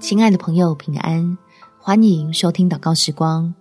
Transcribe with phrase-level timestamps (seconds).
[0.00, 1.38] 亲爱的朋友，平安！
[1.78, 3.54] 欢迎收听祷告时光，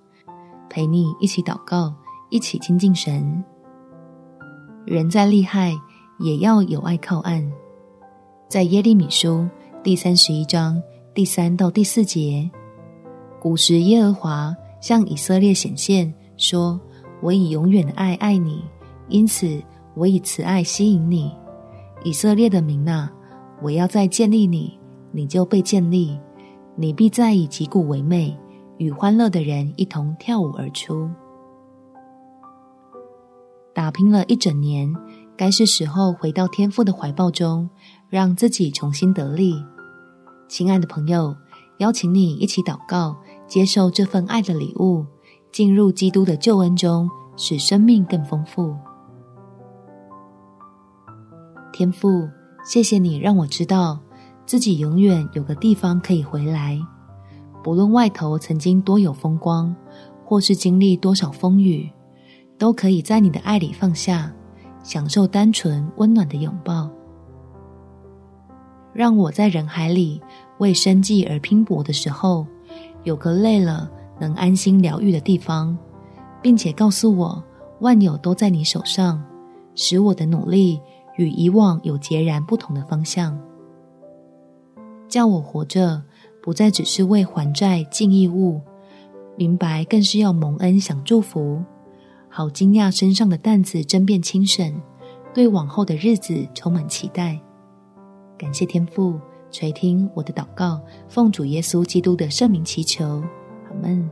[0.67, 1.93] 陪你一起祷告，
[2.29, 3.43] 一起亲近神。
[4.83, 5.75] 人再厉害，
[6.19, 7.47] 也要有爱靠岸。
[8.49, 9.47] 在耶利米书
[9.83, 10.81] 第三十一章
[11.13, 12.49] 第三到第四节，
[13.39, 16.79] 古时耶和华向以色列显现，说
[17.21, 18.63] ：“我以永远的爱爱你，
[19.07, 19.61] 因此
[19.93, 21.31] 我以慈爱吸引你，
[22.03, 23.07] 以色列的民哪，
[23.61, 24.76] 我要再建立你，
[25.11, 26.19] 你就被建立。”
[26.79, 28.37] 你必在以击鼓为美，
[28.77, 31.09] 与欢乐的人一同跳舞而出。
[33.73, 34.95] 打拼了一整年，
[35.35, 37.67] 该是时候回到天父的怀抱中，
[38.09, 39.55] 让自己重新得力。
[40.47, 41.35] 亲爱的朋友，
[41.79, 45.03] 邀请你一起祷告，接受这份爱的礼物，
[45.51, 48.75] 进入基督的救恩中，使生命更丰富。
[51.73, 52.29] 天父，
[52.63, 53.99] 谢谢你让我知道。
[54.47, 56.79] 自己永远有个地方可以回来，
[57.61, 59.75] 不论外头曾经多有风光，
[60.23, 61.91] 或是经历多少风雨，
[62.57, 64.31] 都可以在你的爱里放下，
[64.81, 66.89] 享受单纯温暖的拥抱。
[68.93, 70.21] 让我在人海里
[70.59, 72.47] 为生计而拼搏的时候，
[73.03, 75.77] 有个累了能安心疗愈的地方，
[76.41, 77.43] 并且告诉我
[77.81, 79.21] 万有都在你手上，
[79.75, 80.79] 使我的努力
[81.17, 83.37] 与以往有截然不同的方向。
[85.07, 86.03] 叫我活着，
[86.41, 88.61] 不再只是为还债尽义务，
[89.35, 91.61] 明白更是要蒙恩享祝福，
[92.29, 94.73] 好惊讶身上的担子真变轻省，
[95.33, 97.39] 对往后的日子充满期待。
[98.37, 99.19] 感谢天父
[99.49, 103.23] 垂听我的祷告，奉主耶稣基督的圣名祈求，
[103.69, 104.09] 阿门。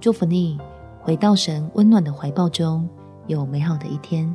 [0.00, 0.58] 祝福你
[1.00, 2.88] 回到神温暖的怀抱中，
[3.26, 4.34] 有美好的一天。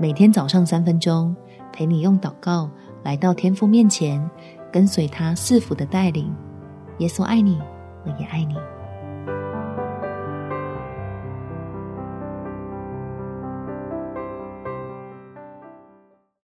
[0.00, 1.34] 每天早上三分钟，
[1.72, 2.70] 陪你用祷告。
[3.02, 4.20] 来到天父面前，
[4.72, 6.34] 跟随他赐福的带领。
[6.98, 7.58] 耶稣爱你，
[8.04, 8.54] 我也爱你。